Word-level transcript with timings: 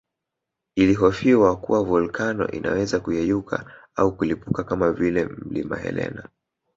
Ilihofiwa 0.75 1.57
kuwa 1.57 1.83
volkano 1.83 2.51
inaweza 2.51 2.99
kuyeyuka 2.99 3.65
au 3.95 4.17
kulipuka 4.17 4.63
kama 4.63 4.91
vile 4.91 5.25
Mlima 5.25 5.75
Helena 5.77 6.29